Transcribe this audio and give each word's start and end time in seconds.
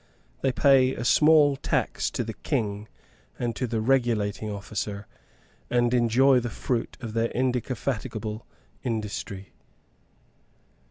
They 0.41 0.51
pay 0.51 0.95
a 0.95 1.05
small 1.05 1.55
tax 1.55 2.09
to 2.09 2.23
the 2.23 2.33
king 2.33 2.87
and 3.37 3.55
to 3.55 3.67
the 3.67 3.79
regulating 3.79 4.49
officer, 4.49 5.05
and 5.69 5.93
enjoy 5.93 6.39
the 6.39 6.49
fruit 6.49 6.97
of 7.01 7.13
their 7.13 7.29
indefatigable 7.35 8.43
industry. 8.83 9.49